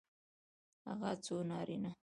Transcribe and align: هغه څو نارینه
هغه 0.87 1.11
څو 1.25 1.35
نارینه 1.49 1.91